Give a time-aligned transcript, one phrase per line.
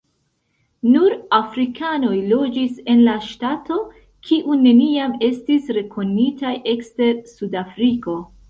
[0.93, 3.79] Nur afrikanoj loĝis en la ŝtato,
[4.31, 8.21] kiu neniam estis rekonitaj ekster Sudafriko.